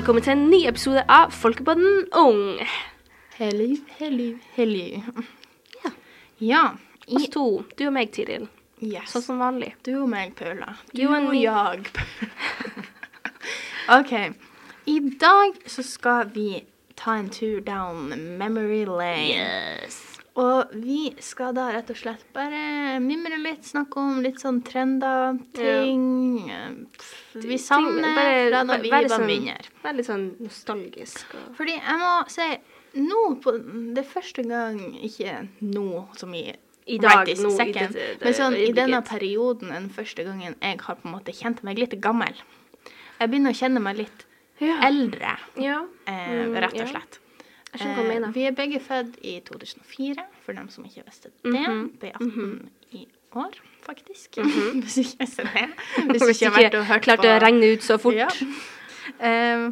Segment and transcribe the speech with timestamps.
[0.00, 2.62] velkommen til en ny episode av Folkepodden Ung.
[3.36, 3.66] Hello,
[3.98, 4.84] hello, hello.
[5.82, 5.90] Ja.
[6.40, 6.62] Ja.
[7.18, 7.42] Oss to,
[7.76, 8.46] du og meg, Tiril.
[8.80, 9.10] yes.
[9.12, 9.74] Sånn som vanlig.
[9.84, 10.72] Du og meg, Paula.
[10.94, 11.84] Du You og jeg.
[13.98, 14.14] OK.
[14.88, 16.62] I dag så skal vi
[16.96, 18.08] ta en tur down
[18.40, 19.36] memory lane.
[19.36, 20.00] Yes.
[20.38, 25.40] Og vi skal da rett og slett bare mimre litt, snakke om litt sånn trender,
[25.56, 26.60] ting ja.
[27.34, 29.56] Vi savner fra da vi var mindre.
[29.82, 31.34] Være litt sånn nostalgisk.
[31.34, 31.48] Og...
[31.58, 32.46] Fordi jeg må si
[33.00, 33.52] nå på
[33.94, 36.40] Det er første gang Ikke nå som i
[36.90, 40.24] I dag, right this nå, second, i det men sånn i denne perioden den første
[40.26, 42.34] gangen jeg har på en måte kjent meg litt gammel.
[43.20, 44.26] Jeg begynner å kjenne meg litt
[44.60, 44.80] Ja.
[44.88, 45.82] eldre, ja.
[46.06, 47.19] eh, Mm, rett og slett.
[47.72, 48.32] Jeg skjønner hva du Eh, mener.
[48.34, 51.52] vi er begge født i 2004, for dem som ikke visste det.
[51.52, 53.52] Mhm, Ble 18 i år,
[53.86, 54.36] faktisk.
[54.42, 54.80] Mhm.
[54.84, 55.68] Hvis ikke jeg ser det.
[56.10, 58.14] Hvis Hvis ikke jeg har klart å regne ut så fort.
[58.14, 58.28] Ja.
[59.20, 59.70] Eh,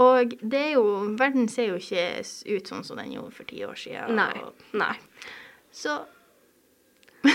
[0.00, 2.24] og det er jo Verden ser jo ikke
[2.56, 4.16] ut sånn som den gjorde for ti år siden.
[4.16, 4.32] Nei.
[4.40, 4.94] Og, Nei.
[5.72, 6.00] så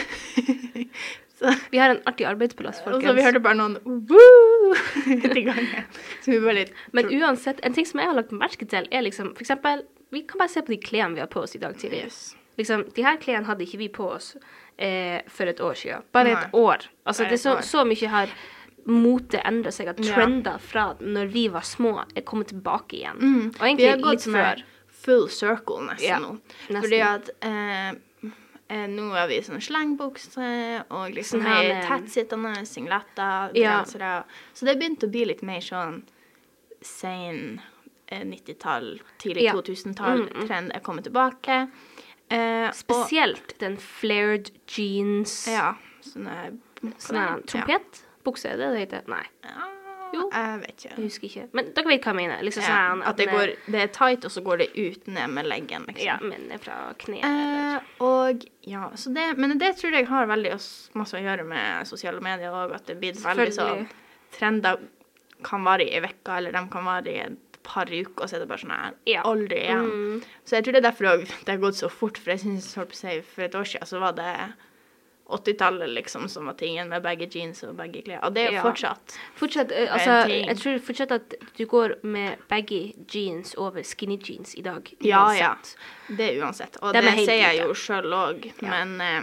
[1.40, 3.04] Så Vi har en artig arbeidsplass, folkens.
[3.04, 3.76] og så vi hørte bare noen
[4.08, 4.74] woo
[5.50, 5.84] gangen.
[6.24, 9.04] Så vi bare litt Men uansett, en ting som jeg har lagt merke til, er
[9.04, 9.84] liksom For eksempel,
[10.16, 12.06] vi kan bare se på de klærne vi har på oss i dag tidlig.
[12.08, 12.20] Yes.
[12.58, 14.36] Liksom, de her klærne hadde ikke vi på oss
[14.80, 16.06] eh, for et år siden.
[16.16, 16.86] Bare et år.
[17.04, 18.32] Altså, det er så, så mye har
[18.88, 23.18] motet endrer seg, at trender fra når vi var små, er kommet tilbake igjen.
[23.20, 23.46] Mm.
[23.58, 24.64] Og egentlig Vi har gått litt før.
[25.06, 26.36] full circle nesten Ja, nå.
[26.70, 26.82] nesten.
[26.86, 27.90] Fordi at eh,
[28.70, 33.84] eh, nå har vi sånn slengbukse og liksom Sånn med- tettsittende singletter, Ja.
[34.54, 36.04] Så det begynte å bli litt mer sånn
[36.82, 37.62] sein
[38.08, 39.54] eh, 90-tall, tidlig Ja.
[39.54, 41.70] 2000-tall-trend er kommet tilbake.
[42.30, 46.58] Eh, og, Spesielt den flared jeans, ja, sånne
[46.98, 49.08] sånn her trompetbukse, er det det heter?
[49.08, 49.72] Nei, Ja,
[50.14, 50.30] Jo.
[50.32, 50.90] jeg vet ikke.
[50.96, 51.46] jeg husker ikke.
[51.58, 52.44] Men dere vet hva jeg mener.
[52.46, 55.30] Liksom Ja, sånn at det, går, det er tight, og så går det ut ned
[55.34, 56.06] med leggen, liksom.
[56.06, 57.26] Ja, men det er fra kneet.
[57.26, 60.54] Eh, og ja, så det, men det tror jeg har veldig
[61.00, 63.88] masse å gjøre med sosiale medier òg, at det blir veldig sånn
[64.36, 64.80] Trender
[65.46, 68.36] kan vare i ei uke, eller de kan vare i et par uker, og så
[68.38, 69.22] er det bare sånn her Ja.
[69.26, 69.86] aldri igjen.
[69.90, 70.24] Mm.
[70.46, 72.92] Så jeg tror det er derfor det har gått så fort, for jeg synes, holdt
[72.94, 74.32] på å si, for et år siden så var det
[75.30, 78.58] 80-tallet liksom som var tingen med begge jeans og begge klær, og det er jo
[78.60, 78.62] Ja.
[78.64, 79.16] fortsatt.
[79.36, 84.54] Fortsatt, eh, altså, jeg tror fortsatt at du går med baggy jeans over skinny jeans
[84.56, 84.84] i dag.
[85.02, 85.40] Uansett.
[85.40, 85.56] ja.
[86.16, 86.78] Det er uansett.
[86.82, 88.70] Og er det sier jeg jo sjøl òg, Ja.
[88.70, 89.22] men eh,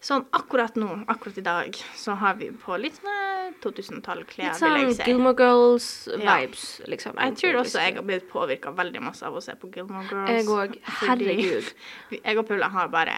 [0.00, 3.29] sånn akkurat nå, akkurat i dag, så har vi på litt sånne
[3.64, 5.06] 2000-tall-klær, Litt vil sånn jeg si.
[5.08, 7.18] Gilmore Girls-vibes, liksom.
[7.20, 10.30] Jeg tror også jeg har blitt påvirka veldig masse av å se på Gilmore Girls.
[10.30, 10.76] Jeg òg.
[11.00, 11.72] Herregud.
[12.24, 13.16] Jeg og Paula har bare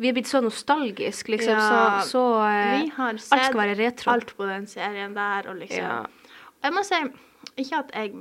[0.00, 1.54] Vi er blitt så nostalgisk, liksom.
[1.58, 4.10] Ja, så så eh, Vi har alt skal sett være retro.
[4.14, 6.02] alt på den serien der, og liksom Ja.
[6.64, 7.00] Jeg må si
[7.60, 8.12] ikke at jeg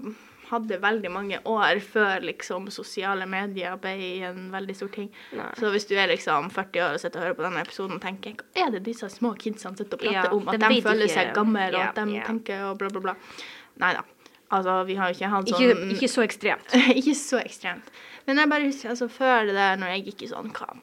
[0.49, 3.93] hadde veldig mange år før liksom sosiale medier ble
[4.27, 5.09] en veldig stor ting.
[5.37, 5.49] Nei.
[5.59, 8.31] Så hvis du er liksom 40 år og sitter og hører på denne episoden, tenker
[8.33, 10.47] jeg hva er det disse små kidsene sitter og prater Ja, om?
[10.47, 13.15] At de de, føler ikke- seg gamle, og at de tenker og bla, bla, bla.
[13.83, 14.03] Nei da.
[14.53, 16.73] Altså, vi har jo ikke hatt Ikke, sånn ikke så ekstremt.
[16.99, 17.87] ikke så ekstremt.
[18.27, 20.81] Men jeg bare husker altså før det der, når jeg gikk i sånn kamp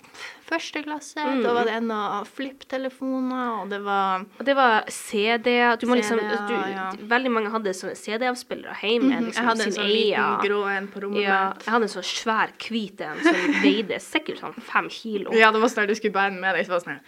[0.51, 1.43] første klasse, Mm.
[1.45, 5.77] da var det ennå flipptelefoner, og det var Og det var CD-er.
[5.77, 6.91] Du må liksom ja.
[6.99, 9.13] Veldig mange hadde sånne CD-avspillere hjemme.
[9.15, 11.65] Mhm, Liksom, Jeg hadde en sånn liten grå en på rommet Ja, mitt.
[11.65, 13.35] jeg hadde en sånn svær hvit en som
[13.65, 15.33] veide sikkert sånn fem kilo.
[15.33, 17.01] Ja, det var sånn du skulle bære den med deg, så var det sånn.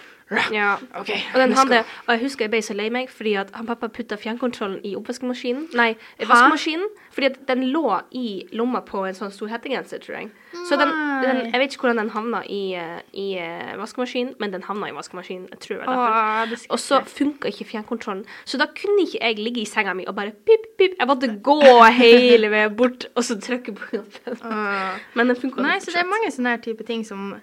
[0.55, 0.79] Ja.
[1.01, 3.67] Okay, Og, den hadde, og jeg husker jeg ble så lei meg fordi at han
[3.67, 5.69] pappa putta fjernkontrollen i oppvaskmaskinen.
[5.75, 6.87] Nei, vaskemaskinen.
[7.13, 7.85] Fordi at den lå
[8.17, 10.31] i lomma på en sånn stor hettegenser, tror jeg.
[10.69, 10.93] Så den,
[11.23, 14.89] den, jeg vet ikke hvordan den havna i, eh, i eh, vaskemaskinen, men den havna
[14.89, 15.49] i vaskemaskinen.
[15.53, 16.67] Jeg tror det var derfor.
[16.73, 18.25] Og så funka ikke fjernkontrollen.
[18.49, 20.97] Så da kunne ikke jeg ligge i senga mi og bare pip, pip.
[20.99, 21.61] Jeg måtte gå
[21.99, 24.43] hele veien bort og så trykke på knappen.
[25.19, 27.35] Men den funka Nei, så det er mange sånne her type ting som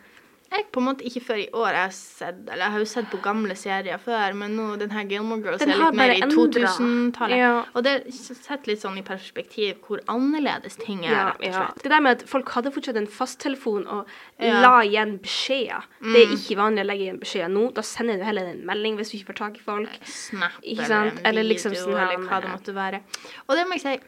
[0.52, 3.10] jeg på en måte ikke før i år har sett, eller jeg har jo sett
[3.12, 6.22] på gamle serier før, men nå den her Gilmore Girls Den er litt mer i
[6.32, 7.38] 2000-tallet.
[7.38, 7.52] Ja.
[7.78, 11.54] Og det setter litt sånn i perspektiv hvor annerledes ting er, Ja, rett og ja.
[11.68, 11.84] slett.
[11.86, 14.08] Det der med at folk hadde fortsatt en fasttelefon og
[14.40, 14.56] Ja.
[14.56, 14.62] Mm.
[14.66, 15.86] la igjen beskjeder.
[16.02, 17.68] Det er ikke vanlig å legge igjen beskjeder nå.
[17.74, 20.00] Da sender du heller en melding hvis du ikke får tak i folk.
[20.06, 23.02] Snap Ikke eller Eller video liksom sånn her eller hva det måtte være.
[23.48, 24.00] Og det må jeg si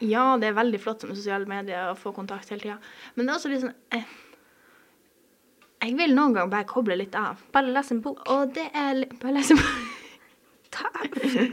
[0.00, 2.76] Ja, det er veldig flott med sosiale medier å få kontakt hele tida,
[3.16, 4.04] men det er også litt sånn eh,
[5.78, 7.38] Jeg vil noen gang bare koble litt av.
[7.54, 8.24] Bare lese en bok.
[8.34, 9.54] Og det er Bare lese
[10.74, 10.84] Ta,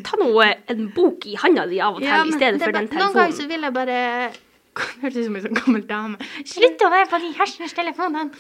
[0.04, 2.90] ta noe, en bok i handa di av og til i stedet det for den
[2.92, 3.06] telefonen.
[3.06, 4.00] Noen ganger så vil jeg bare
[5.02, 6.28] hørtes ut som ei sånn gammel dame.
[6.52, 8.34] Slutt å være på de hersens telefonene!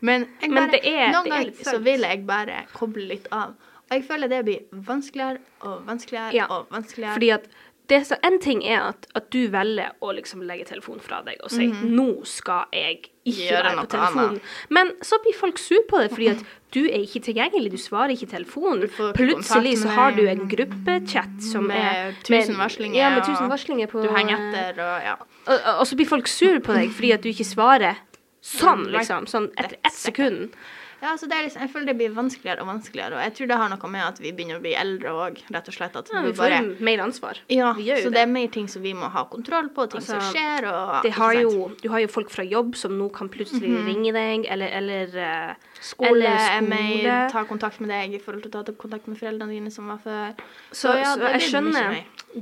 [0.00, 3.52] Men, Men bare, det er- noen er ganger så vil jeg bare koble litt av.
[3.90, 7.12] Og jeg føler det blir vanskeligere og vanskeligere Ja, og vanskeligere.
[7.18, 7.44] Fordi at
[7.90, 11.40] det så, En ting er at, at du velger å liksom legge telefonen fra deg
[11.44, 13.08] og si nå skal jeg ikke.
[13.48, 14.38] Gjøre være på telefonen.
[14.74, 16.40] Men så blir folk sur på det fordi at
[16.74, 18.88] du er ikke tilgjengelig, du svarer ikke telefonen.
[19.14, 23.86] Plutselig så har du en gruppechat som Med er tusen varslinger, Ja, med tusen varslinger
[23.92, 25.14] på Du henger etter og ja.
[25.46, 27.96] og, og- og så blir folk sur på deg fordi at du ikke svarer
[28.42, 29.26] sånn, liksom.
[29.30, 30.50] Sånn etter ett sekund.
[31.02, 33.56] Ja, så det liksom, Jeg føler det blir vanskeligere og vanskeligere, og jeg tror det
[33.58, 35.96] har noe med at vi begynner å bli eldre òg, rett og slett.
[35.98, 37.40] At Ja, vi får bare mer ansvar.
[37.50, 38.14] Ja, vi gjør jo så det.
[38.14, 41.02] det er mer ting som vi må ha kontroll på, ting som Altså, skjer og
[41.02, 44.46] Det har jo, du har jo folk fra jobb som nå kan plutselig ringe deg,
[44.46, 46.68] eller, eller eh, Skole, eller skole.
[46.70, 49.88] Mail, ta kontakt med deg i forhold til å ta kontakt med foreldrene dine som
[49.90, 50.36] var før.
[50.70, 51.98] Så, ja, så jeg skjønner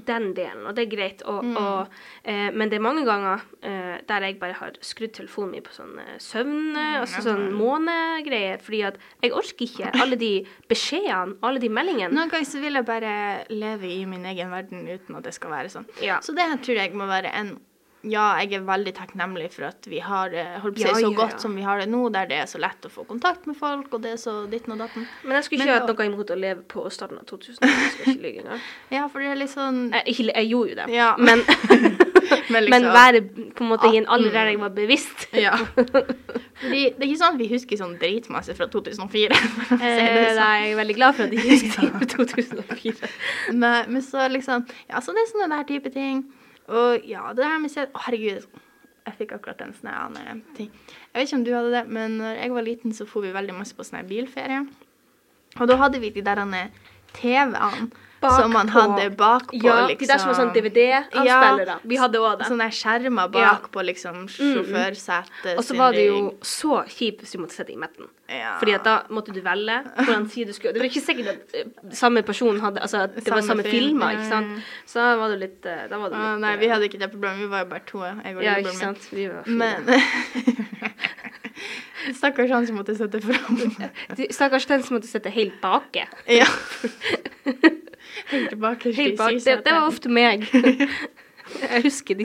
[0.07, 1.23] den delen, og det er greit.
[1.25, 1.57] Og, Mm.
[1.57, 1.89] og,
[2.25, 5.73] eh, men det er mange ganger eh, der jeg bare har skrudd telefonen min på
[5.73, 7.53] sånn eh, søvn, mm, altså sånn sånn
[8.51, 10.33] månegreier, fordi at jeg orker ikke alle de
[10.69, 12.15] beskjedene, alle de meldingene.
[12.15, 15.51] Noen ganger så vil jeg bare leve i min egen verden uten at det skal
[15.51, 15.87] være sånn.
[16.03, 16.21] Ja.
[16.23, 17.59] Så det tror jeg må være en
[18.03, 21.11] Ja, jeg er veldig takknemlig for at vi har det å si, Ja, så ja,
[21.13, 21.39] godt ja.
[21.43, 23.93] som vi har det nå, der det er så lett å få kontakt med folk,
[23.93, 25.05] og det er så ditten og datten.
[25.23, 27.61] Men jeg skulle Men ikke hatt noe imot å leve på starten av 2000.
[27.61, 28.63] Jeg skal ikke lyve engang.
[28.97, 31.13] Ja, for det er litt sånn Jeg, ikke, jeg gjorde jo det, Ja.
[32.53, 33.21] men, liksom, men liksom- være
[33.57, 35.27] på en måte i en alder der jeg var bevisst.
[35.35, 35.53] Ja.
[36.61, 39.37] Fordi det er ikke sånn at vi husker sånn dritmasse fra 2004.
[39.41, 40.41] for å si det Eh, sånn.
[40.41, 43.11] nei, jeg er veldig glad for at jeg ikke husker 2004.
[43.55, 46.25] Men, men så liksom Ja, så det er sånne der type ting.
[46.69, 48.47] Og ja, det der med se- Å, herregud.
[49.09, 50.69] Jeg fikk akkurat en sånn annen ting.
[50.69, 53.33] Jeg vet ikke om du hadde det, men når jeg var liten, så for vi
[53.35, 54.61] veldig masse på sånn bilferie.
[55.59, 56.39] Og da hadde vi de der
[57.17, 57.89] TV-ene
[58.21, 58.81] som man Bakpå.
[58.81, 59.99] hadde bakpå, Ja, liksom.
[59.99, 61.79] de der som var sånn DVD-avspillere.
[61.85, 62.47] Vi hadde òg det.
[62.51, 63.59] Sånne skjermer Ja.
[63.83, 65.57] liksom sjåførsetet.
[65.57, 68.07] Og så var det jo så kjipt hvis du måtte sitte i midten.
[68.29, 68.59] ja.
[68.61, 71.55] Fordi at da måtte du velge hvordan side du skulle Det var ikke sikkert at
[71.55, 74.63] eh, samme person hadde Altså at det var Samme samme film, filmer, ikke sant.
[74.87, 76.99] Så da var det litt eh, Da var det Ah, Nei, eh, vi hadde ikke
[77.01, 77.39] det problemet.
[77.41, 77.99] Vi var jo bare to.
[78.05, 79.09] Jeg og Ja, ikke sant.
[79.11, 79.57] Vi var fire.
[79.57, 79.87] Men
[82.15, 83.59] Stakkars han som måtte sitte fram.
[84.31, 86.07] Stakkars den som måtte sitte helt bake.
[86.29, 86.47] ja.
[88.61, 89.41] Helt tilbake Helt bak.
[89.45, 90.47] Det, det var ofte meg.
[91.51, 92.25] Jeg husker de,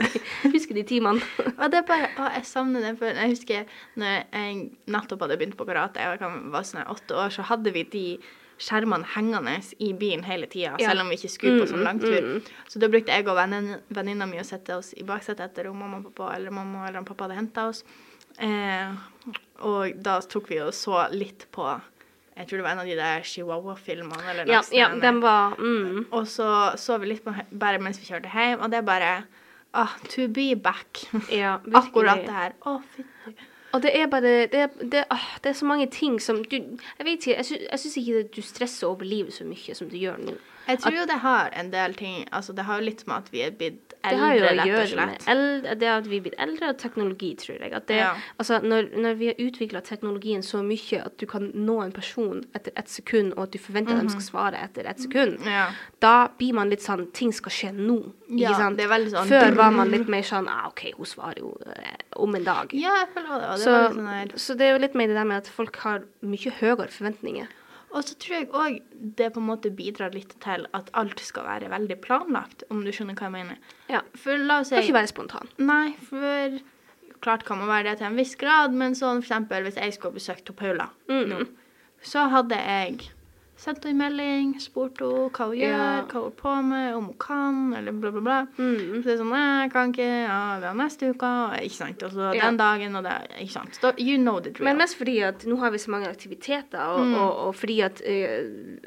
[0.52, 1.20] husker de timene.
[1.58, 3.22] Og det er bare, å, jeg savner den følelsen.
[3.24, 3.64] jeg husker
[3.98, 4.58] når jeg
[4.94, 6.20] nettopp hadde begynt på karate, jeg
[6.52, 8.04] var sånn åtte år, så hadde vi de
[8.62, 10.92] skjermene hengende i bilen hele tida, Ja.
[10.92, 12.20] selv om vi ikke skulle på sånn Mm, langtur.
[12.22, 12.52] mm.
[12.70, 13.36] Så da brukte jeg og
[13.98, 17.02] venninna mi å sette oss i baksetet etter om mamma og pappa eller mamma eller
[17.02, 17.82] pappa hadde henta oss.
[18.38, 18.94] Eh,
[19.66, 21.66] og da tok vi og så litt på
[22.36, 24.30] Jeg tror det var en av de der Chihuahua-filmene.
[24.30, 25.02] eller Ja, noe ja, sånt.
[25.02, 26.06] den var mm.
[26.12, 29.12] Og så så vi litt på bare mens vi kjørte hjem, og det er bare
[29.72, 31.06] ah, To be back.
[31.32, 31.58] Ja.
[31.80, 32.52] Akkurat det her.
[32.66, 33.36] Å, fytti.
[33.72, 37.04] Og det er bare Det, det, ah, det er så mange ting som du Jeg
[37.04, 39.96] vet ikke, jeg, sy syns ikke at du stresser over livet så mye som du
[39.96, 40.36] gjør nå.
[40.66, 43.28] Jeg tror jo det har en del ting Altså, det har jo litt med at
[43.32, 45.24] vi er blitt Det har jo eldre, rett og slett.
[45.28, 47.72] eldre, det at vi er blitt eldre, og teknologi, tror jeg.
[47.86, 48.14] Det, Ja.
[48.38, 52.44] altså, når, når vi har utvikla teknologien så mye at du kan nå en person
[52.54, 55.46] etter ett sekund, og at du forventer at de skal svare etter ett sekund, Mhm.
[55.50, 55.66] Ja.
[56.00, 58.12] da blir man litt sånn Ting skal skje nå.
[58.30, 58.76] Ikke Ja, sant?
[58.76, 61.96] det er sånn- Før var man litt mer sånn ah, OK, hun svarer jo eh,
[62.16, 62.70] om en dag.
[62.74, 63.58] ja, jeg føler det.
[63.58, 66.02] Det, så, sånn så det er jo litt mer det der med at folk har
[66.22, 67.46] mye høyere forventninger.
[67.94, 68.80] Og så tror jeg òg
[69.16, 72.90] det på en måte bidrar litt til at alt skal være veldig planlagt, om du
[72.92, 73.58] skjønner hva jeg mener.
[73.88, 74.00] Ja.
[74.18, 75.48] For la oss si Kan ikke være spontan.
[75.58, 76.58] Nei, for
[77.24, 79.94] klart kan man være det til en viss grad, men sånn for eksempel hvis jeg
[79.96, 81.28] skulle besøkt Paula Mm.
[81.30, 81.46] nå,
[82.02, 83.08] så hadde jeg
[83.56, 86.02] sendt henne en melding, spurt henne hva hun gjør, Ja.
[86.02, 88.38] hva hun holder på med, om hun kan, eller bla, bla, bla.
[88.58, 89.00] Mm.
[89.00, 90.08] Så det er sånn jeg kan ikke.
[90.26, 91.30] Ja, vi har neste uke.
[91.62, 92.02] Ikke sant.
[92.02, 92.40] Og så Ja.
[92.50, 93.78] den dagen og det Ikke sant.
[93.80, 94.64] Så, you know the drill.
[94.64, 97.14] Men mest fordi at nå har vi så mange aktiviteter, og, Mm.
[97.14, 98.02] og, og fordi at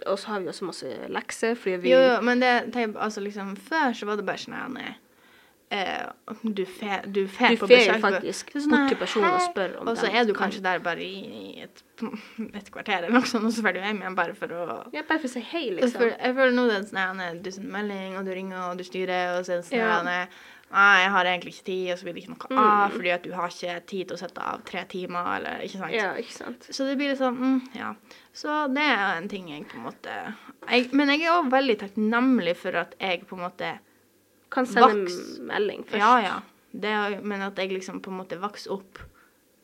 [0.08, 3.22] Og så har vi også masse lekser, fordi vi Jo, jo, men det tenk, altså
[3.22, 4.54] liksom Før så var det bare sånn
[5.70, 9.34] Du fer du fer Du på fer besøk på- faktisk er sånn bort til personen
[9.36, 10.50] og spør om Og så er du kan.
[10.50, 11.84] kanskje der bare i et,
[12.58, 15.04] et kvarter eller noe sånt, og så drar du hjem igjen bare for å Ja,
[15.04, 16.00] bare for å si hei, liksom.
[16.02, 18.84] For, jeg føler nå det er sånn du sender melding, og du ringer, og du
[18.88, 20.26] styrer, og så er det sånn Ja.
[20.72, 22.60] Nei, jeg har egentlig ikke tid, og så blir det ikke noe Mm.
[22.62, 25.80] av, fordi at du har ikke tid til å sette av tre timer, eller ikke
[25.80, 25.92] sant.
[25.98, 26.68] Ja, ikke sant.
[26.70, 27.96] Så det blir litt sånn, mm, ja.
[28.32, 30.36] Så det er en ting jeg på en måte
[30.70, 33.80] jeg, Men jeg er òg veldig takknemlig for at jeg på en måte
[34.52, 35.40] Kan sende Vaks.
[35.42, 36.00] melding først.
[36.02, 36.40] Ja, ja.
[36.72, 39.00] Det, men at jeg liksom på en måte vokste opp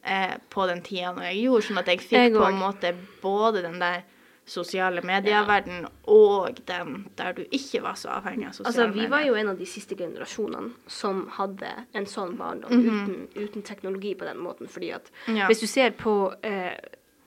[0.04, 2.96] eh, på den tida når jeg gjorde, sånn at jeg fikk Jeg på en måte
[3.22, 4.04] både den der
[4.46, 8.92] sosiale medieverden og den der du ikke var så avhengig av sosiale medier.
[8.92, 12.86] Altså, vi var jo en av de siste generasjonene som hadde en sånn barndom Mhm.
[12.86, 15.48] uten, uten teknologi på den måten, fordi at Ja.
[15.48, 16.77] hvis du ser på eh,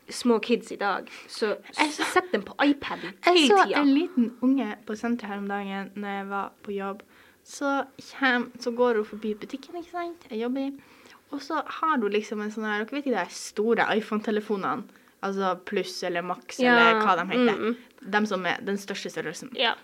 [0.09, 4.77] små kids i dag, så så- sett dem på iPaden Jeg så en liten unge
[4.87, 7.03] på senteret her om dagen når jeg var på jobb.
[7.49, 7.73] Så,
[8.11, 10.71] kjem, så går hun forbi butikken, ikke sant, jeg jobber i,
[11.33, 15.55] og så har hun liksom en sånn her, dere vet ikke de store iPhone-telefonene, altså
[15.67, 19.53] pluss eller maks eller hva de heter, mm, de som er den største størrelsen.
[19.59, 19.75] Ja.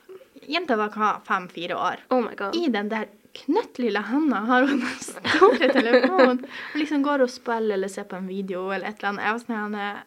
[0.51, 2.05] Jenta var hva, fem-fire år.
[2.13, 2.57] Oh my god.
[2.59, 6.45] I den der knøttlille handa har hun den store telefonen.
[6.45, 9.25] Og liksom går og spiller eller ser på en video eller et eller annet.
[9.25, 10.03] Jeg var sånn her,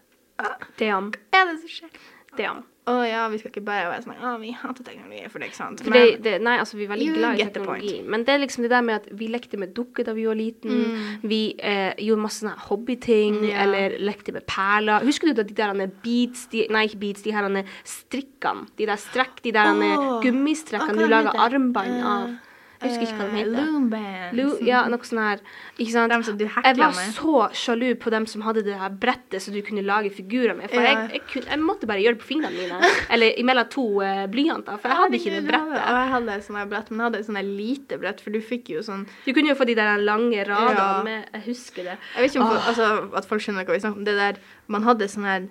[0.77, 1.11] Damn.
[1.33, 2.01] Hva er det som skjer?
[2.37, 2.65] Damn.
[2.87, 5.59] Å ja, vi skal ikke bare være sånn Ja, vi hater teknologi for det, ikke
[5.59, 5.81] sant?
[5.83, 7.97] For det, det, nei, altså vi er veldig glad i teknologi.
[8.07, 10.39] Men det er liksom det der med at vi lekte med dukker da vi var
[10.39, 10.85] liten.
[11.27, 13.43] Vi eh, gjorde masse sånne hobbyting, Mm.
[13.49, 13.63] Ja.
[13.65, 15.03] eller lekte med perler.
[15.03, 18.85] Husker du da de der er de, nei ikke beats, de her er strikkene, de
[18.87, 22.37] der strekk, de der er gummistrekkene du lager armbånd av.
[22.81, 23.55] Jeg husker ikke hva de Eh, heter.
[23.57, 24.35] Loombands.
[24.37, 25.39] Lo ja, noe sånn her.
[25.77, 26.11] Ikke sant?
[26.13, 29.51] Dem som du jeg var så sjalu på dem som hadde det her brettet så
[29.51, 30.69] du kunne lage figurer med.
[30.69, 30.91] For Ja.
[30.93, 32.91] jeg, jeg, kunne, jeg måtte bare gjøre det på fingrene mine.
[33.13, 34.77] Eller imellom to uh, blyanter.
[34.77, 35.77] For jeg hadde ikke det brettet.
[35.81, 38.81] Og jeg hadde her brett, men jeg hadde her lite brett, for du fikk jo
[38.85, 41.03] sånn Du kunne jo få de der lange radene Ja.
[41.03, 41.97] med Jeg husker det.
[42.15, 42.67] Jeg vet ikke om oh.
[42.69, 44.05] altså, at folk skjønner hva vi snakker om.
[44.05, 45.47] Det der Man hadde sånne her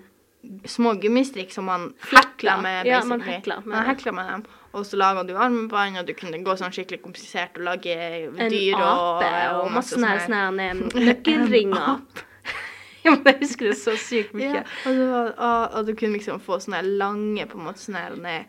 [0.69, 2.57] små gummistrikk som man Hekla.
[2.61, 2.85] med.
[2.85, 2.85] med.
[2.87, 4.43] Ja, man hekla med man hekla med dem.
[4.75, 8.51] Og så laga du armbånd, og du kunne gå sånn skikkelig komplisert og lage En
[8.51, 9.31] dyr og, ape
[9.61, 12.01] og masse sånne sånn nøkkelringer.
[13.05, 14.51] ja, men jeg husker det så sykt mye.
[14.59, 17.85] Ja, og, du, var- og, og du kunne liksom få sånne lange på en måte
[17.87, 18.41] sånne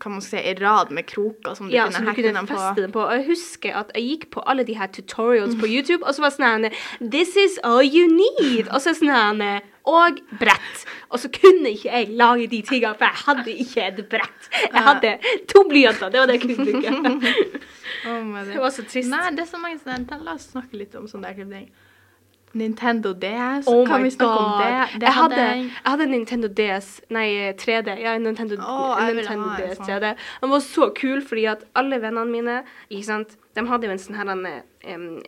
[0.00, 2.54] Hva man si, i rad med kroker som du Ja, kunne kunne dem på.
[2.56, 3.02] feste den på.
[3.04, 6.24] Og jeg husker at jeg gikk på alle de her tutorials på YouTube, og så
[6.24, 8.70] var sånn her This is all you need.
[8.70, 10.84] Og så sånn her Og brett.
[11.10, 14.50] Og så kunne ikke jeg lage de tingene, for jeg hadde ikke et brett.
[14.72, 16.10] Jeg hadde to blyanter.
[16.12, 17.60] Det var det jeg kunne bruke.
[18.06, 19.10] Oh Det var så trist.
[19.10, 21.66] Nei, det er så mange sånne La oss snakke litt om sånne der ting.
[22.52, 25.00] Nintendo DS, Oh kan vi snakke om det?
[25.00, 25.64] det jeg, hadde, jeg.
[25.84, 27.94] jeg hadde Nintendo DS, nei 3D.
[28.00, 29.86] Ja, Nintendo, vil Nintendo DS sånn.
[29.86, 30.14] 3D.
[30.42, 32.56] Den var så kul fordi at alle vennene mine,
[32.90, 34.46] ikke sant, de hadde jo en sånn her en,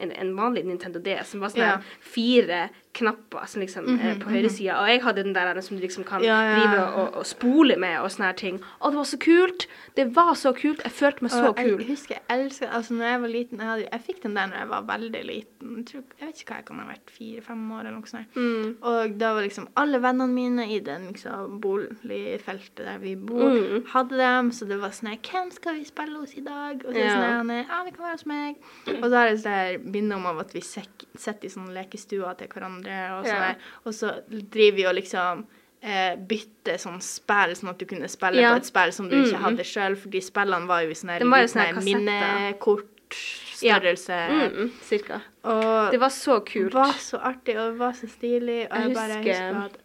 [0.00, 1.78] en, en vanlig Nintendo DS som var sånn Ja.
[2.00, 6.04] fire knapper som liksom eh, på høyresida, og jeg hadde den der som du liksom
[6.04, 8.58] kan Ja, ja, drive og, og spole med og sånne her ting.
[8.80, 9.66] Og det var så kult.
[9.96, 10.82] Det var så kult.
[10.84, 11.78] Jeg følte meg så Og kul.
[11.80, 14.46] Jeg husker jeg elsket Altså, når jeg var liten Jeg, hadde, jeg fikk den der
[14.46, 15.72] når jeg var veldig liten.
[15.78, 17.10] Jeg, tror, jeg vet ikke hva jeg kan ha vært.
[17.16, 18.36] Fire-fem år eller noe sånt.
[18.36, 18.76] Mm.
[18.92, 23.84] Og da var liksom alle vennene mine i den liksom, boligfeltet der vi bor, Mm.
[23.92, 24.50] hadde dem.
[24.52, 26.82] Så det var sånn her, Hvem skal vi spille hos i dag?
[26.86, 27.16] Og så Ja.
[27.16, 28.56] sånn her, ja, vi kan være hos meg.
[28.86, 33.18] Og så har jeg sånn minne om at vi sitter i sånne lekestuer til hverandre.
[33.18, 33.54] Og, sånn Ja.
[33.84, 35.44] og så driver vi og liksom
[35.84, 38.52] eh, bytter sånn spill, sånn at du kunne spille Ja.
[38.52, 39.42] på et spill som du ikke Mm.
[39.42, 39.96] hadde sjøl.
[39.96, 44.14] Fordi spillene var jo i sånn De var sånne minnekortstørrelse.
[44.14, 44.48] Ja.
[44.48, 45.20] Mm, cirka.
[45.44, 46.70] Og Det var så kult.
[46.72, 48.66] det var så artig, og det var så stilig.
[48.70, 49.76] Og Jeg jeg, bare husker- husker at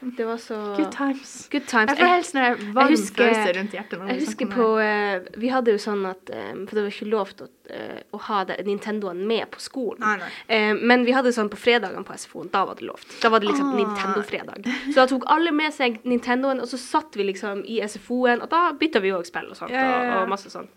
[0.00, 1.48] Det var så Good times.
[1.50, 1.88] Good times.
[1.90, 3.98] Jeg får helst når her varm husker- følelse rundt hjertet.
[3.98, 7.08] når Jeg husker på eh, Vi hadde jo sånn at um, For det var ikke
[7.10, 9.98] lov til å, uh, å ha det, Nintendoen med på skolen.
[10.04, 10.28] Nei, nei.
[10.52, 12.50] Uh, men vi hadde sånn på fredagene på SFO-en.
[12.52, 13.08] Da var det lovt.
[13.22, 13.76] Da var det liksom Ah.
[13.80, 14.68] Nintendo-fredag.
[14.92, 18.50] Så da tok alle med seg Nintendoen, og så satt vi liksom i SFO-en, og
[18.52, 19.70] da bytta vi òg spill og sånt.
[19.72, 20.16] Yeah, yeah.
[20.18, 20.70] Og, og masse sånt.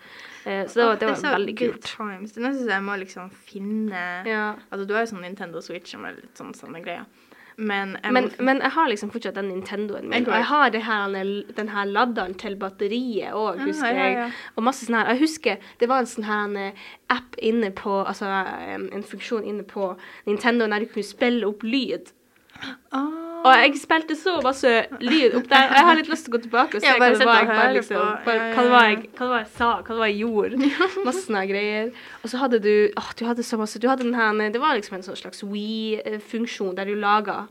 [0.46, 1.92] Eh, så det var, det var så veldig good kult.
[1.98, 2.32] Times.
[2.32, 4.56] Det er nesten så jeg må liksom finne Ja.
[4.72, 7.06] Altså, du har jo sånn Nintendo Switch som er litt sånn samme greia.
[7.60, 10.26] Men jeg Men, men jeg har liksom fortsatt den Nintendoen min.
[10.28, 11.16] Og jeg har det her,
[11.58, 14.14] den her ladderen til batteriet òg, Ja, husker ja, jeg.
[14.18, 14.28] ja.
[14.56, 15.10] Og masse sånn her.
[15.12, 19.04] Jeg husker det var en sånn her en, eh, app inne på Altså en, en
[19.04, 19.90] funksjon inne på
[20.26, 22.14] Nintendo der du kunne spille opp lyd.
[22.92, 25.70] ah, Og jeg spilte så masse lyd opp der.
[25.78, 27.74] Jeg har litt lyst til å gå tilbake og se hva det var jeg bare
[27.78, 30.00] liksom bare, Ja, ja, hva, det var jeg, hva det var jeg sa, hva det
[30.02, 30.72] var jeg gjorde.
[31.08, 31.92] Masse sånne greier.
[32.24, 34.76] Og så hadde du åh, du hadde så masse Du hadde den her Det var
[34.76, 37.46] liksom en sånn slags We-funksjon der du laga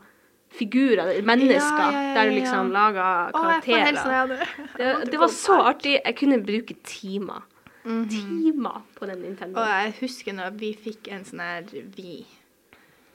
[0.49, 2.85] figurer, mennesker, Ja, ja, ja, der du liksom ja.
[2.89, 3.29] karakterer.
[3.29, 3.93] Å, sånn karakterer.
[3.93, 5.95] jeg hadde- Det, det var så artig.
[6.05, 7.41] Jeg kunne bruke timer.
[7.85, 8.09] Mhm.
[8.09, 9.59] Timer på den Nintendo.
[9.61, 11.63] Og jeg husker når vi fikk en sånn her
[11.95, 12.25] Vi.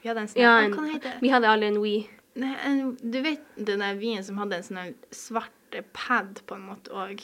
[0.01, 1.21] Vi hadde en sånn Ja, en, Hva heter det?
[1.21, 2.07] vi hadde alle en We.
[2.35, 7.23] Du vet den der vinen som hadde en sånn svart pad på en måte òg?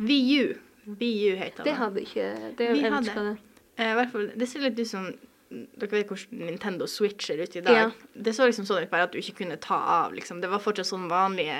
[0.00, 0.54] VU.
[0.84, 2.26] VU heter Det hadde ikke
[2.56, 3.14] det, Vi jeg hadde.
[3.14, 3.38] det
[3.80, 5.10] Eh, hvert fall, det ser litt ut som
[5.50, 7.74] Dere vet hvordan Nintendo Switch ser ut i dag.
[7.74, 7.86] Ja.
[8.14, 10.38] Det så liksom sånn ut bare at du ikke kunne ta av, liksom.
[10.40, 11.56] Det var fortsatt sånn vanlige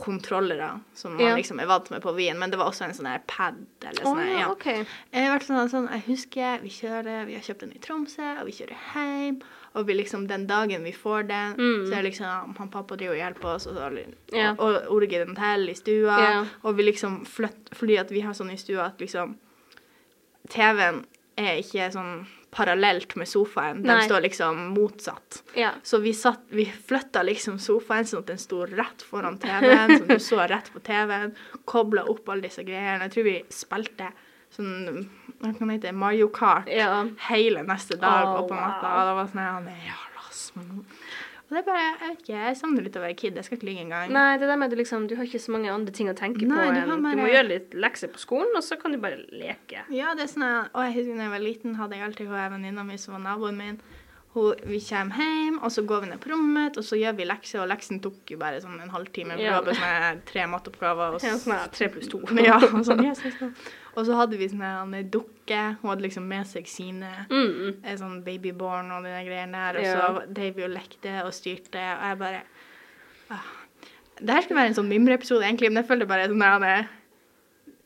[0.00, 1.34] kontrollere som man Ja.
[1.36, 4.02] liksom er vant med på Wien, men det var også en sånn her pad eller
[4.02, 4.84] sånn Oh, ja, okay.
[4.84, 8.46] jeg, Eh, I sånn, jeg husker vi kjører, vi har kjøpt den i Tromsø, og
[8.46, 9.40] vi kjører hjem.
[9.74, 11.86] Og vi liksom, den dagen vi får den, Mm.
[11.88, 14.54] så er liksom han pappa driver og hjelper oss, og, så, yeah.
[14.58, 16.18] og, og orger den til i stua.
[16.18, 16.46] Yeah.
[16.64, 19.36] Og vi liksom flytter, fordi at vi har sånn i stua at liksom
[20.48, 21.04] TV-en
[21.36, 23.82] er ikke sånn parallelt med sofaen.
[23.82, 24.04] De Nei.
[24.06, 25.42] står liksom motsatt.
[25.54, 25.70] Ja.
[25.82, 30.04] Så vi, satt, vi flytta liksom sofaen sånn at den sto rett foran TV-en, så
[30.08, 31.34] du så rett på TV-en.
[31.68, 33.08] Kobla opp alle disse greiene.
[33.08, 34.12] Jeg tror vi spilte
[34.54, 37.04] sånn hva kan det hete, Mario Kart Ja.
[37.28, 38.88] hele neste dag oh, på natta.
[38.88, 38.96] wow.
[38.96, 40.64] Og det var sånn ja, nei, med små.
[41.48, 43.36] Og det er bare, jeg vet ikke, jeg savner litt å være kid.
[43.40, 44.10] Jeg skal ikke ligge engang.
[44.12, 46.16] Nei, det der med at du liksom Du har ikke så mange andre ting å
[46.16, 48.76] tenke Nei, på du enn har Du må gjøre litt lekser på skolen, og så
[48.80, 49.86] kan du bare leke.
[49.94, 52.52] Ja, det er sånn Og jeg husker da jeg var liten, hadde jeg alltid hun
[52.58, 53.80] venninna mi som var naboen min.
[54.34, 57.24] Hun, vi kommer hjem, og så går vi ned på rommet og så gjør vi
[57.24, 57.62] lekser.
[57.62, 59.32] Og leksen tok jo bare sånn en halvtime.
[59.32, 59.60] for Ja.
[59.64, 61.14] det her tre matteoppgaver.
[61.16, 62.20] Og Ja, sånn tre pluss to.
[62.36, 63.72] ja, og, sånn, yes, yes, yes.
[63.96, 65.62] og så hadde vi sånn en dukke.
[65.80, 67.82] Hun hadde liksom med seg sine Mm.
[67.82, 69.78] eh, sånn babyborn og de greiene der.
[69.80, 69.96] Og Ja.
[69.96, 72.42] så drev vi og lekte og styrte, og jeg bare
[73.30, 73.42] ah.
[74.20, 76.88] Det her skulle være en sånn mimreepisode, egentlig, men jeg føler bare sånn der det-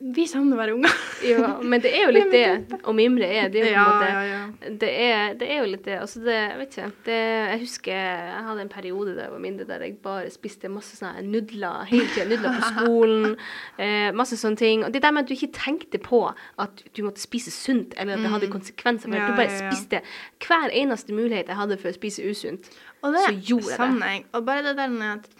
[0.02, 0.94] Vi savner å være unger.
[1.22, 3.44] Ja, men det er jo litt det å mimre er.
[3.52, 4.70] Det er jo Ja, måte ja, ja.
[4.80, 5.94] Det er, det er jo litt det.
[6.02, 6.86] Altså det, jeg vet ikke.
[7.06, 7.18] Det,
[7.52, 10.98] jeg husker jeg hadde en periode da jeg var mindre der jeg bare spiste masse
[10.98, 12.26] sånne nudler hele tida.
[12.32, 13.28] Nudler på skolen.
[13.82, 14.82] Eh, masse sånne ting.
[14.86, 16.20] Og det der med at du ikke tenkte på
[16.60, 19.10] at du måtte spise sunt, eller at det hadde konsekvenser.
[19.10, 19.16] Mm.
[19.16, 20.02] Ja, at du bare spiste
[20.44, 22.68] hver eneste mulighet jeg hadde for å spise usunt.
[23.02, 23.78] Og det Så gjorde jeg det.
[23.80, 24.24] savner jeg.
[24.34, 25.30] Og bare det der med at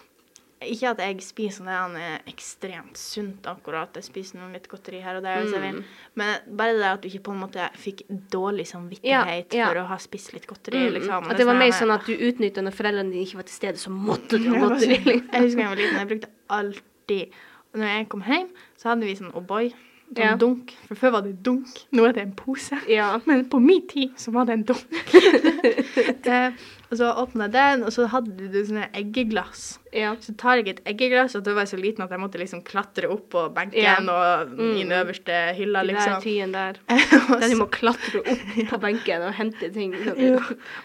[0.71, 3.95] Ikke at jeg spiser det, han er ekstremt sunt, akkurat.
[3.99, 5.43] Jeg spiser noe litt godteri her og der.
[5.45, 5.83] Mm.
[6.15, 8.03] Men bare det at du ikke på en måte fikk
[8.33, 9.69] dårlig samvittighet Ja, ja.
[9.71, 10.87] for å ha spist litt godteri.
[10.89, 11.31] Mm, liksom.
[11.31, 13.79] at det var mer sånn at du utnytta når foreldrene dine ikke var til stede,
[13.83, 14.99] så måtte du ha godteri.
[14.99, 15.31] sånn- liksom.
[15.33, 17.41] Jeg husker jeg var liten, jeg brukte alltid
[17.75, 19.73] når jeg kom hjem, så hadde vi sånn O'boy.
[20.13, 20.35] Sånn Ja.
[20.37, 20.75] dunk.
[20.91, 21.69] For før var det dunk.
[21.97, 22.77] Nå er det en pose.
[22.87, 23.15] Ja.
[23.25, 24.85] Men på min tid så var det en dunk.
[26.29, 26.53] eh,
[26.93, 29.79] og så åpna jeg den, og så hadde du sånne eggeglass.
[29.97, 30.11] ja.
[30.21, 32.61] Så tar jeg et eggeglass, og da var jeg så liten at jeg måtte liksom
[32.69, 33.95] klatre opp på benken Ja.
[33.97, 34.75] og i Mm.
[34.83, 36.21] den øverste hylla, liksom.
[36.23, 36.77] tyen der.
[37.41, 39.95] Der du må klatre opp på benken og hente ting.
[40.21, 40.37] ja.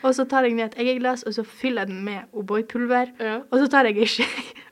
[0.02, 3.12] og så tar jeg ned et eggeglass, og så fyller jeg den med O'boy-pulver.
[3.52, 4.26] Og så tar jeg en skje,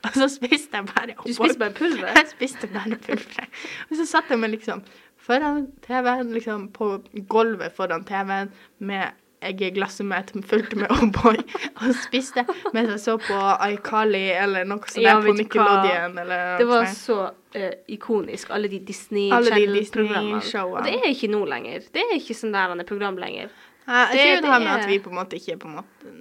[0.06, 2.07] og så spiste jeg bare Du spiste bare pulver?
[2.16, 3.48] Jeg spiste bare pulver.
[3.92, 4.81] Og så satt jeg meg liksom
[5.25, 9.12] foran TV-en, liksom på gulvet foran TV-en med
[9.50, 11.38] eggeglasset mitt fullt med O'boy,
[11.75, 13.40] og spiste mens jeg så på
[13.72, 15.42] iCarly eller noe sånt Ja, på du?
[15.44, 20.42] Nickelodeon eller Det var så uh, ikonisk, alle de Disney Channel-programmene.
[20.66, 21.86] Og det er ikke nå lenger.
[21.94, 23.50] Det er ikke sånn der program lenger.
[23.88, 25.75] Ja, det- jeg tror det har med at vi på en måte ikke på en
[25.77, 26.14] måte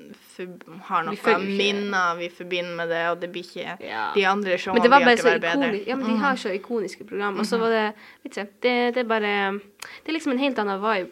[0.89, 4.11] har noe minner vi forbinder med det, og det blir ikke Ja.
[4.15, 5.87] de andre showene Men det var bare så ikonisk.
[5.89, 6.21] Ja, men de Mhm.
[6.21, 7.39] har så ikoniske program.
[7.39, 7.93] Og så var det
[8.25, 8.49] Vet ikke.
[8.63, 9.61] Det, det er bare
[10.05, 11.11] Det er liksom en helt annen vibe.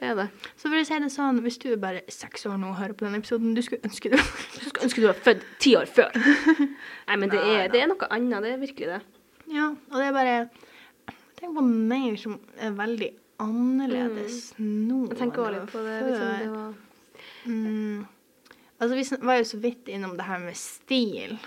[0.00, 0.28] Det er det.
[0.56, 2.94] Så for å si det sånn, hvis du er bare seks år nå og hører
[2.96, 4.16] på denne episoden, du skulle ønske du
[4.56, 6.14] Du skulle ønske du var født ti år før.
[7.08, 8.46] Nei, men det er, det er noe annet.
[8.46, 9.00] Det er virkelig det.
[9.52, 10.38] Ja, og det er bare
[11.40, 13.10] Tenk på mer som er veldig
[13.40, 15.06] annerledes nå Mm.
[15.10, 15.98] Jeg tenker også litt på det.
[16.06, 16.74] Liksom, det var
[17.46, 18.06] Mm.
[18.80, 21.38] Altså, vi var jo så vidt innom det her med stil.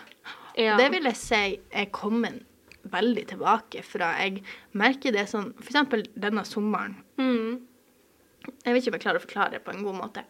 [0.58, 0.78] ja.
[0.78, 2.42] Det vil jeg si er kommet
[2.89, 4.12] veldig tilbake fra.
[4.22, 6.98] Jeg merker det sånn For eksempel denne sommeren.
[7.18, 7.62] mm.
[8.66, 10.24] Jeg vet ikke om jeg klarer å forklare det på en god måte.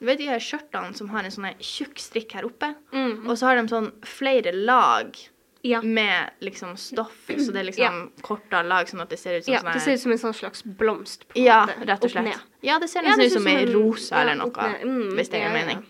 [0.00, 2.74] Du vet de her skjørtene som har en sånn tjukk strikk her oppe?
[2.92, 3.26] Mm.
[3.28, 5.16] Og så har de sånn flere lag
[5.62, 5.82] Ja.
[5.82, 9.52] med liksom stoff, så det er liksom kortere lag, sånn at det ser ut som
[9.52, 9.60] ja.
[9.60, 11.28] sånn Det ser ut som en sånn slags blomst.
[11.28, 11.86] På en Ja, måte.
[11.86, 12.38] rett og slett.
[12.62, 14.52] Ja, det ser nesten ut ser som ei en- rosa ja, eller noe.
[14.80, 15.66] Mm, hvis det ja, gir ja.
[15.66, 15.86] mening.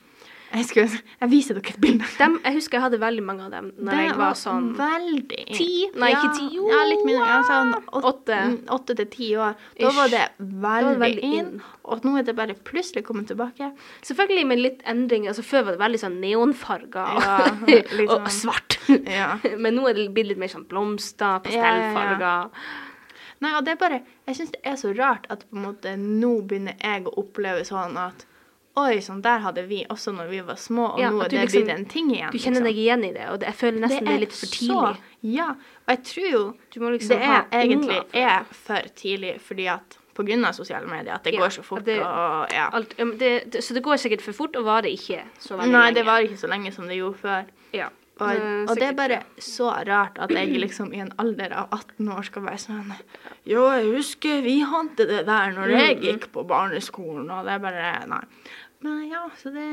[0.51, 0.89] Jeg, skal,
[1.21, 2.07] jeg viser dere et bilde.
[2.19, 5.45] Dem, jeg husker jeg hadde veldig mange av dem når Det jeg var sånn veldig
[5.55, 5.67] ti?
[5.95, 6.47] Nei, ikke ti.
[6.57, 6.65] Jo.
[6.73, 7.29] Ja, litt mindre.
[7.29, 8.39] Ja, sånn åt- Åtte.
[8.49, 9.55] mm, åtte til ti år.
[9.79, 11.53] Da var det veldig, veldig inn,
[11.85, 13.71] og nå er det bare plutselig kommet tilbake.
[14.03, 15.29] Selvfølgelig med litt endring.
[15.31, 17.71] Altså, før var det veldig sånn neonfarger Ja, og,
[18.11, 18.79] og sånn- svart.
[19.07, 19.37] Ja.
[19.63, 21.93] Men nå er det blitt litt mer sånn blomster, Ja, ja, ja.
[21.95, 22.51] pastellfarger.
[23.41, 25.95] Nei, og det er bare Jeg syns det er så rart at på en måte
[25.97, 28.27] nå begynner jeg å oppleve sånn at
[28.81, 31.41] Oi, sånn der hadde vi også når vi var små, og Ja, nå er det
[31.41, 32.31] liksom- blitt en ting igjen.
[32.33, 32.65] Du kjenner liksom.
[32.65, 34.97] deg igjen i det, og det, jeg føler nesten det er, litt for tidlig.
[34.97, 35.49] Så, ja.
[35.51, 40.25] Og jeg tror jo liksom det er egentlig for er for tidlig, fordi at på
[40.27, 42.69] grunn av sosiale medier, at det Ja, går så fort det- og ja.
[42.73, 45.87] Alt, det, det, så det går sikkert for fort, og varer ikke så veldig Nei,
[45.91, 45.95] lenge.
[45.95, 47.45] det var ikke så lenge som det gjorde før.
[47.73, 47.89] ja.
[48.21, 48.27] Og,
[48.69, 52.23] og det er bare så rart at jeg liksom i en alder av 18 år
[52.27, 52.93] skal være sånn
[53.47, 56.05] Jo, jeg husker vi hadde det der når jeg Mm, mm.
[56.21, 58.21] gikk på barneskolen, og det er bare Nei.
[58.83, 59.65] Men ja, så det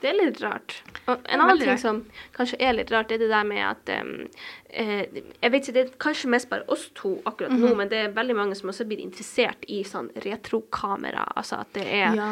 [0.00, 0.76] Det er litt rart.
[1.10, 2.04] Og en annen ting som
[2.36, 4.28] kanskje er litt rart, er det der med at um,
[4.70, 5.06] eh,
[5.42, 7.76] Jeg vet ikke, det er kanskje mest bare oss to akkurat nå, Mhm.
[7.76, 11.24] men det er veldig mange som også blir interessert i sånn retrokamera.
[11.36, 12.28] Altså at det er Ja.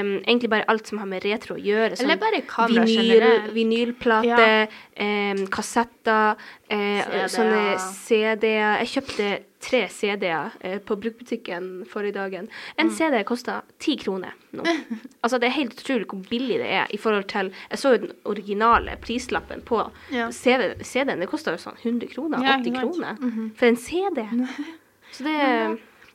[0.00, 1.96] um, egentlig bare alt som har med retro å gjøre.
[1.96, 3.52] Sånn Eller bare kamera vinyl, generelt.
[3.54, 4.68] vinylplate,
[5.00, 6.36] um, kassetter,
[6.70, 7.28] eh, CD-er.
[7.28, 8.78] sånne CD-er.
[8.84, 12.46] Jeg kjøpte tre CD-er eh, på bruktbutikken forrige dagen.
[12.46, 12.82] Mm.
[12.84, 14.62] En CD koster ti kroner nå.
[15.22, 18.02] altså, det er helt utrolig hvor billig det er i forhold til Jeg så jo
[18.06, 19.80] den originale prislappen på
[20.14, 20.30] Ja.
[20.30, 21.20] CD CD-en.
[21.20, 22.44] Det koster jo sånn 100 kroner.
[22.44, 23.18] Ja, 80 ikke sant.
[23.18, 23.50] kroner.
[23.58, 24.24] For en CD.
[25.12, 25.36] Så det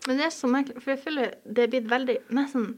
[0.07, 2.73] Men det er så merkelig, for jeg føler det er blitt veldig Nesten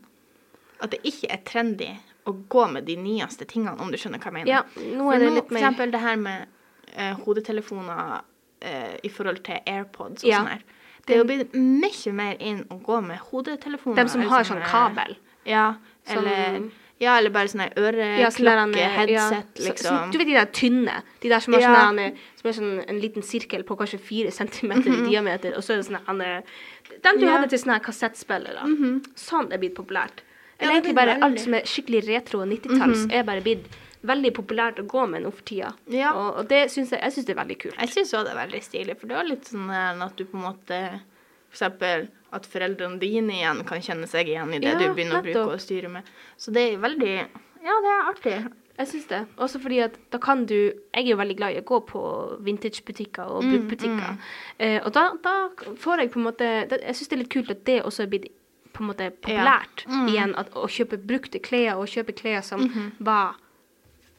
[0.83, 1.87] at det ikke er trendy
[2.27, 4.49] å gå med de nyeste tingene, om du skjønner hva jeg mener.
[4.51, 4.61] Ja,
[4.97, 6.47] nå er det nå, litt for eksempel det her med
[6.95, 8.21] eh, hodetelefoner
[8.61, 10.39] eh, i forhold til AirPods og Ja.
[10.39, 10.61] sånn her.
[11.05, 13.95] Det er jo blitt mye mer inn å gå med hodetelefoner.
[14.03, 15.15] De som har sånn sånn kabel.
[15.45, 15.75] Ja,
[16.07, 20.11] eller, ja, eller bare sånn her Ja, sånn øreklokke, ja, headset, så- liksom.
[20.11, 21.03] du vet de der tynne?
[21.21, 21.75] De der som har Ja.
[21.91, 25.73] sånn, som er sånn en liten sirkel på kanskje fire centimeter i diameter, og så
[25.73, 26.01] er det sånn
[27.03, 27.21] Den du Mhm.
[27.21, 27.27] Ja.
[27.27, 27.37] Mhm.
[27.41, 27.79] hadde til sånne
[28.63, 29.05] Mm -hmm.
[29.15, 30.21] Sånn er blitt populært.
[30.59, 33.65] Eller egentlig bare alt som er skikkelig retro og 90-talls, er bare blitt
[34.07, 35.73] veldig populært å gå med nå for tida.
[35.93, 36.13] Ja.
[36.13, 37.77] Og, og det syns jeg, jeg synes det er veldig kult.
[37.79, 40.37] Jeg syns òg det er veldig stilig, for det er litt sånn at du på
[40.39, 40.81] en måte
[41.55, 45.25] eksempel at foreldrene dine igjen kan kjenne seg igjen i det Ja, du begynner å
[45.25, 46.07] bruke og styre med.
[46.37, 47.15] Så det er veldig
[47.65, 48.35] Ja, det er artig.
[48.75, 49.21] Jeg syns det.
[49.39, 52.01] Også fordi at da kan du Jeg er jo veldig glad i å gå på
[52.43, 54.17] vintagebutikker og Mm, mm.
[54.59, 57.31] Eh, og da, da får jeg på en måte da, Jeg syns det er litt
[57.31, 58.27] kult at det også er blitt
[58.73, 60.07] på en måte populært Mm.
[60.09, 60.35] igjen.
[60.35, 62.91] At, å kjøpe brukte klær og kjøpe klær som -hmm.
[62.99, 63.35] var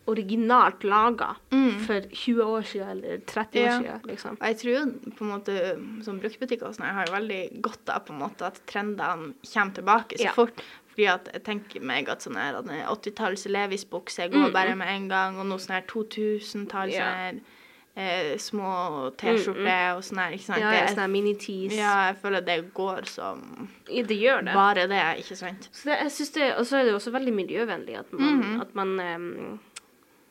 [0.06, 1.80] originalt laga Mm.
[1.86, 4.02] for 20 år siden eller 30 år siden.
[4.06, 4.36] Liksom.
[4.40, 8.04] Og jeg tror på en måte som bruktbutikker og sånn har jo veldig godt av
[8.06, 10.32] på en måte at trendene kommer tilbake så Ja.
[10.32, 10.60] fort.
[10.96, 14.78] Fordi at jeg tenker meg at sånn her at 80-talls Levis-bukse går Mm, bare mm.
[14.78, 17.04] med en gang, og nå sånn her 2000-talls Ja.
[17.32, 17.40] sånn
[17.98, 20.60] eh, små T-skjorte og sånn her, ikke sant?
[20.60, 21.72] Ja, ja, er- her mini-tees.
[21.72, 24.52] ja, jeg føler det går som Ja, det gjør det.
[24.54, 25.68] bare det, ikke sant?
[25.72, 28.60] Så det, jeg synes det, Og så er det også veldig miljøvennlig at man, Mhm.
[28.60, 29.60] at man em,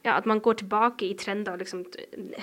[0.06, 1.82] ja, at man går tilbake i trender og liksom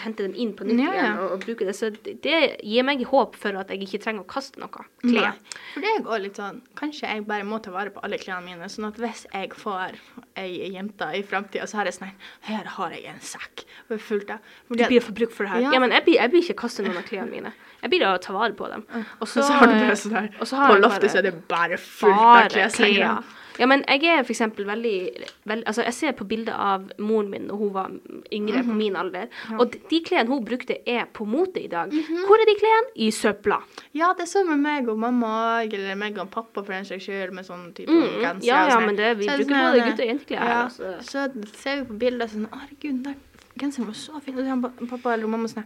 [0.03, 1.03] henter dem inn på nytt Ja, ja.
[1.05, 1.75] igjen og, og bruker det.
[1.79, 5.37] Så det, gir meg håp for at jeg ikke trenger å kaste noe klær.
[5.72, 8.68] For det går litt sånn Kanskje jeg bare må ta vare på alle klærne mine,
[8.72, 9.96] sånn at hvis jeg får
[10.40, 12.12] ei jente i framtida, så har jeg sånn
[12.48, 15.66] her har jeg en sekk fullt av Du blir å bruk for det her.
[15.68, 15.81] Ja.
[15.83, 17.53] Men jeg blir, jeg blir ikke kaste noen av klærne mine.
[17.83, 18.83] Jeg blir å ta vare på dem.
[19.20, 21.79] Og så, har du bare sånn her så På loftet bare- så er det bare
[21.79, 23.38] fullt av kleshenger.
[23.58, 25.26] Ja, men jeg er for eksempel veldig,
[25.66, 27.90] Altså, jeg ser på bilder av moren min da hun var
[28.32, 28.68] yngre, Mhm.
[28.68, 29.26] på min alder,
[29.58, 31.88] og de, de klærne hun brukte, er på mote i dag.
[31.92, 32.24] Mhm.
[32.26, 32.88] Hvor er de klærne?
[32.96, 33.62] I søpla.
[33.94, 37.04] Ja, det er sånn med meg og mamma eller meg og pappa for den saks
[37.06, 38.46] skyld, med sånn type Mm, genser.
[38.46, 38.86] ja, ja, sånn.
[38.86, 40.48] men det, vi Så er bruker sånn både gutte- og jenteklær.
[40.48, 40.96] Ja, Altså.
[41.02, 43.14] så ser vi på bilder sånn Herregud,
[43.58, 44.38] genseren var så fin.
[44.38, 45.64] Og pappa eller mamma sånn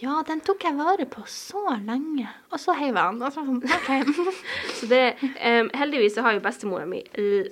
[0.00, 2.26] Ja, den tok jeg vare på så lenge.
[2.50, 3.22] Og så heiv jeg den.
[3.22, 3.60] Og så sånn,
[4.88, 7.02] det, um, heldigvis så har jo bestemora mi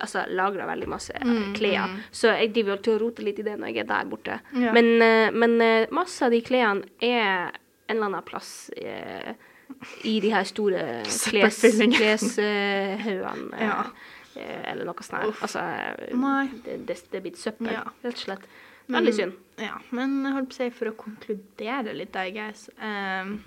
[0.01, 1.99] altså, lagra veldig masse eh, Mm, klær, mm.
[2.15, 4.39] så jeg driver jo til å rote litt i det når jeg er der borte.
[4.57, 4.73] Ja.
[4.77, 7.51] Men, uh, men uh, masse av de klærne er
[7.89, 9.33] en eller annen plass uh,
[10.09, 10.87] i de her store
[11.99, 13.57] kleshaugene.
[13.59, 13.83] eh, Ja.
[14.71, 15.35] eller noe sånt.
[15.43, 15.61] Altså,
[16.65, 17.83] det, det, det blitt søppel, Ja.
[18.05, 18.45] rett og slett.
[18.89, 19.33] Men- Veldig synd.
[19.59, 22.69] Ja, men holdt på å si for å konkludere litt, I guess.
[22.81, 23.45] Um,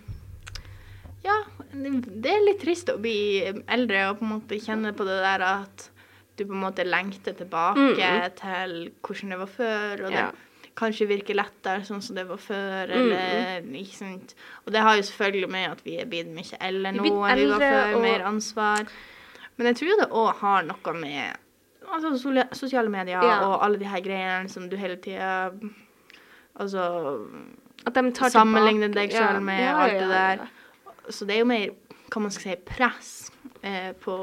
[1.24, 1.38] ja,
[1.74, 5.46] det er litt trist å bli eldre og på en måte kjenne på det der
[5.48, 5.88] at
[6.38, 8.36] du på en måte lengter tilbake Mm.
[8.36, 10.32] til hvordan det var før, og det Ja.
[10.76, 14.36] kanskje virker lettere sånn som det var før, Mm, eller ikke sant.
[14.66, 17.46] Og det har jo selvfølgelig med at vi er blitt mye eldre nå enn vi
[17.48, 18.88] var før, og- mer ansvar.
[19.58, 21.38] Men jeg tror det òg har noe med
[21.94, 23.40] altså, sosiale medier Ja.
[23.48, 25.52] og alle de her greiene som du hele tida
[26.60, 26.84] Altså
[27.88, 30.48] At de tar Sammenligner deg selv med Ja, alt ja, det ja, der.
[31.10, 31.70] Så det er jo mer,
[32.14, 33.32] hva man skal si, press
[33.64, 34.16] eh, på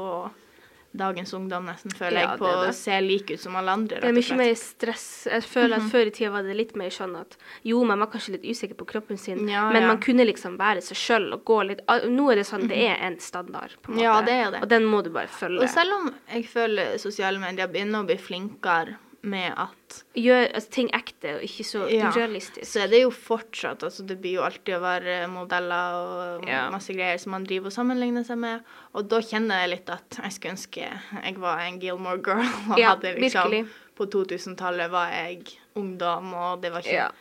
[0.95, 4.09] dagens ungdom, nesten, føler Ja, jeg, på å se like ut som alle andre, Det
[4.09, 5.27] er mye mer stress.
[5.29, 5.85] Jeg føler Mhm.
[5.85, 8.43] at Før i tida var det litt mer sånn at jo, man var kanskje litt
[8.43, 9.87] usikker på kroppen sin, Ja, men ja.
[9.87, 12.97] man kunne liksom være seg sjøl og gå litt Nå er det sånn, det er
[13.05, 13.99] en standard, på en måte.
[13.99, 14.03] Mhm.
[14.03, 14.61] Ja, det er det.
[14.63, 15.61] Og den må du bare følge.
[15.61, 20.69] Og selv om jeg føler sosiale medier begynner å bli flinkere med at Gjør altså,
[20.71, 22.09] ting ekte og ikke så Ja.
[22.11, 22.63] urealistisk.
[22.65, 25.97] Så er det jo fortsatt altså Det blir jo alltid å være modeller
[26.39, 26.69] og Ja.
[26.69, 28.61] masse greier som man driver og sammenligner seg med.
[28.95, 32.45] Og da kjenner jeg litt at jeg skulle ønske jeg var en Gilmore girl.
[32.71, 33.67] Og Ja, hadde liksom virkelig.
[33.99, 35.43] På 2000-tallet var jeg
[35.75, 37.11] ungdom, og det var ikke.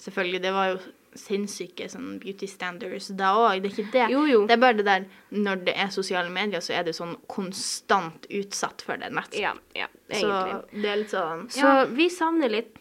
[0.00, 0.78] Selvfølgelig, det var jo
[1.14, 4.06] sinnssyke sånn beauty standards da òg, det er ikke det.
[4.12, 4.42] Jo, jo.
[4.48, 8.26] Det er bare det der Når det er sosiale medier, så er du sånn konstant
[8.30, 9.34] utsatt for det nett.
[9.38, 12.78] Ja, ja, så det er litt sånn Så vi savner litt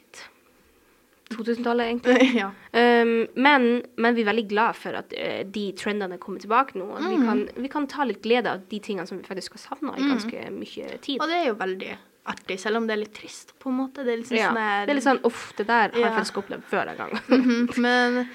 [1.32, 2.32] 2000-tallet, egentlig.
[2.42, 2.50] ja.
[2.76, 6.90] Um, men, men vi er veldig glad for at uh, de trendene kommer tilbake nå.
[6.92, 7.08] Mm.
[7.08, 9.96] vi, kan, vi kan ta litt glede av de tingene som vi faktisk har savna
[9.96, 10.10] i Mhm.
[10.12, 11.22] ganske mye tid.
[11.22, 11.94] Og det er jo veldig
[12.26, 14.04] artig, selv om det er litt trist, på en måte.
[14.06, 16.14] Det er sånn Ja, sånn der det er litt sånn uff, det der har jeg
[16.20, 17.20] faktisk opplevd før en gang.
[17.30, 18.30] Mhm, Men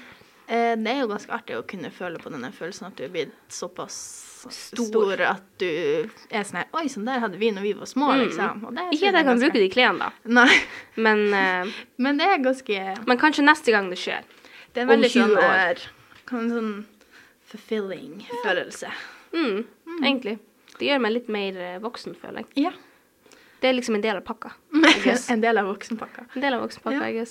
[0.49, 3.09] Eh, det er jo ganske artig å kunne føle på denne følelsen at du er
[3.09, 3.97] blitt såpass
[4.47, 4.85] Stor.
[4.87, 5.65] stor, at du
[6.31, 8.21] er sånn her Oi, sånn der hadde vi når vi var små, Mm.
[8.29, 8.63] liksom.
[8.63, 10.55] Og det Ikke at jeg kan er bruke de klærne, da, Nei,
[10.95, 11.65] men, eh,
[11.97, 14.23] men det er ganske men kanskje neste gang det skjer.
[14.71, 15.43] Det er en veldig sånn, år.
[15.43, 15.75] er,
[16.25, 16.85] kan, sånn
[17.49, 18.89] fulfilling følelse.
[19.33, 19.65] Mm,
[20.01, 20.39] Egentlig.
[20.79, 22.67] Det gjør meg litt mer eh, voksen, føler jeg.
[22.69, 22.71] Ja.
[23.61, 24.51] Det er liksom en del av pakka.
[25.33, 26.25] En del av voksenpakka.
[26.35, 27.25] En del av voksenpakka, Ja.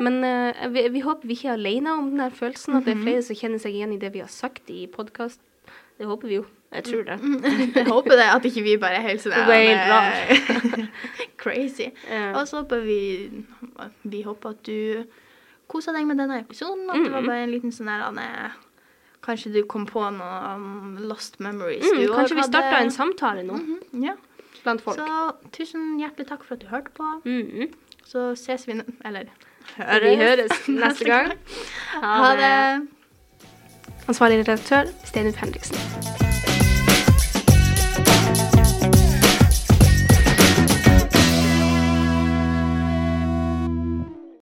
[0.00, 3.00] Men uh, vi, vi håper vi ikke er alene om den følelsen, at det Mhm.
[3.02, 5.40] er flere som kjenner seg igjen i det vi har sagt i podkast.
[5.98, 6.46] Det håper vi jo.
[6.72, 7.18] Jeg tror det.
[7.76, 10.86] Jeg håper det, at ikke vi bare er helt sånn helt eh,
[11.42, 11.90] crazy.
[12.08, 12.98] Eh, Og så håper vi
[14.04, 15.04] Vi håper at du
[15.68, 16.88] koser deg med denne episoden.
[16.90, 17.26] At det var Mhm.
[17.28, 18.52] bare en liten sånn her
[19.22, 21.84] Kanskje du kom på noe um, lost memories.
[21.84, 24.14] mm, kanskje vi starta en samtale nå Mhm, Ja.
[24.62, 24.96] Blant folk.
[24.98, 27.08] Så tusen hjertelig takk for at du hørte på.
[27.24, 27.72] Mm,
[28.04, 28.72] Så ses vi
[29.04, 29.24] Eller
[29.78, 31.32] Eller Vi høres neste gang.
[32.02, 32.88] Ha det.
[34.08, 36.21] Ansvarlig redaktør Steinulf Henriksen.